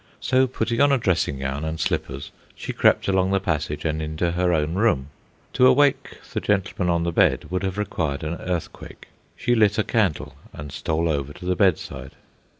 So, 0.19 0.47
putting 0.47 0.81
on 0.81 0.91
a 0.91 0.97
dressing 0.97 1.37
gown 1.37 1.63
and 1.63 1.79
slippers, 1.79 2.31
she 2.55 2.73
crept 2.73 3.07
along 3.07 3.29
the 3.29 3.39
passage 3.39 3.85
and 3.85 4.01
into 4.01 4.31
her 4.31 4.51
own 4.51 4.73
room. 4.73 5.09
To 5.53 5.67
awake 5.67 6.17
the 6.33 6.41
gentleman 6.41 6.89
on 6.91 7.03
the 7.03 7.11
bed 7.11 7.51
would 7.51 7.61
have 7.61 7.77
required 7.77 8.23
an 8.23 8.33
earthquake. 8.41 9.09
She 9.37 9.53
lit 9.53 9.77
a 9.77 9.83
candle 9.83 10.33
and 10.53 10.71
stole 10.71 11.07
over 11.07 11.33
to 11.33 11.45
the 11.45 11.55
bedside. 11.55 12.13